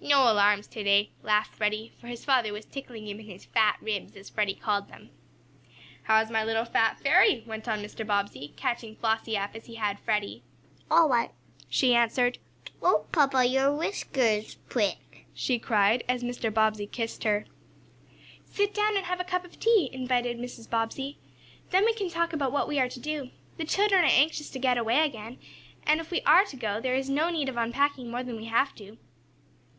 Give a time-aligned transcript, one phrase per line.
[0.00, 3.78] "No alarms to day," laughed Freddie, for his father was tickling him in his "fat
[3.80, 5.10] ribs," as Freddie called them.
[6.04, 8.06] "How's my little fat fairy?" went on Mr.
[8.06, 10.44] Bobbsey, catching Flossie up as he had Freddie.
[10.88, 11.32] "All right."
[11.68, 12.38] she answered.
[12.80, 16.54] "Oh, papa, your whiskers prick!" she cried, as Mr.
[16.54, 17.44] Bobbsey kissed her.
[18.46, 20.70] "Sit down and have a cup of tea," invited Mrs.
[20.70, 21.18] Bobbsey.
[21.70, 23.30] "Then we can talk about what we are to do.
[23.56, 25.38] The children are anxious to get away again,
[25.84, 28.44] and if we are to go there is no need of unpacking more than we
[28.44, 28.96] have to."